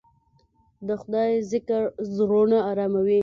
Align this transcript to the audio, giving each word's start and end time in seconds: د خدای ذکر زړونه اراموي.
د 0.87 0.89
خدای 1.01 1.31
ذکر 1.51 1.83
زړونه 2.15 2.57
اراموي. 2.71 3.19